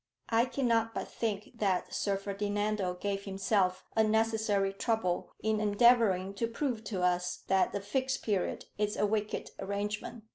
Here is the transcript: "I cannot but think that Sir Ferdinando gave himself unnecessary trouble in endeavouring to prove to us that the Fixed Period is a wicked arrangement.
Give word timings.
"I 0.29 0.45
cannot 0.45 0.95
but 0.95 1.07
think 1.09 1.59
that 1.59 1.93
Sir 1.93 2.17
Ferdinando 2.17 2.95
gave 2.95 3.25
himself 3.25 3.85
unnecessary 3.95 4.73
trouble 4.73 5.29
in 5.43 5.59
endeavouring 5.59 6.33
to 6.37 6.47
prove 6.47 6.83
to 6.85 7.03
us 7.03 7.43
that 7.45 7.71
the 7.71 7.81
Fixed 7.81 8.23
Period 8.25 8.65
is 8.79 8.97
a 8.97 9.05
wicked 9.05 9.51
arrangement. 9.59 10.23